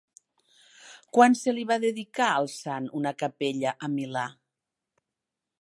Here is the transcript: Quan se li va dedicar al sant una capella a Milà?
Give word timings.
Quan 1.17 1.35
se 1.41 1.53
li 1.57 1.67
va 1.73 1.77
dedicar 1.85 2.31
al 2.37 2.49
sant 2.55 2.89
una 3.03 3.15
capella 3.23 3.77
a 3.89 3.95
Milà? 3.99 4.29